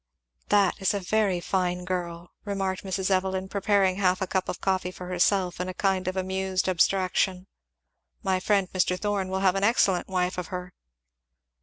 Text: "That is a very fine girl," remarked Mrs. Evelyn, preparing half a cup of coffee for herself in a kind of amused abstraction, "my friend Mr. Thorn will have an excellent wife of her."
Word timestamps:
"That 0.49 0.73
is 0.81 0.95
a 0.95 0.99
very 0.99 1.39
fine 1.39 1.85
girl," 1.85 2.31
remarked 2.43 2.81
Mrs. 2.83 3.11
Evelyn, 3.11 3.47
preparing 3.49 3.97
half 3.97 4.19
a 4.19 4.25
cup 4.25 4.49
of 4.49 4.59
coffee 4.59 4.89
for 4.89 5.05
herself 5.05 5.59
in 5.59 5.69
a 5.69 5.75
kind 5.75 6.07
of 6.07 6.17
amused 6.17 6.67
abstraction, 6.67 7.45
"my 8.23 8.39
friend 8.39 8.67
Mr. 8.73 8.97
Thorn 8.99 9.29
will 9.29 9.41
have 9.41 9.53
an 9.53 9.63
excellent 9.63 10.07
wife 10.07 10.39
of 10.39 10.47
her." 10.47 10.73